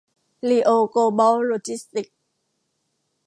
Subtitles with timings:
[0.49, 2.17] ลีโอ โกลบอล โลจิสติกส์